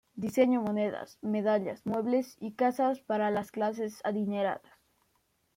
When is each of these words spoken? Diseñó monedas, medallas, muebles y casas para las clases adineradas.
Diseñó 0.15 0.61
monedas, 0.63 1.19
medallas, 1.21 1.85
muebles 1.85 2.35
y 2.39 2.53
casas 2.53 3.01
para 3.01 3.29
las 3.29 3.51
clases 3.51 4.01
adineradas. 4.03 4.63